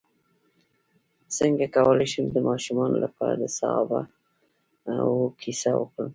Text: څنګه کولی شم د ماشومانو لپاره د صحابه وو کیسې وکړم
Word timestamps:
څنګه 1.37 1.65
کولی 1.75 2.07
شم 2.11 2.25
د 2.31 2.37
ماشومانو 2.49 2.97
لپاره 3.05 3.35
د 3.37 3.45
صحابه 3.57 4.01
وو 5.09 5.25
کیسې 5.41 5.71
وکړم 5.79 6.09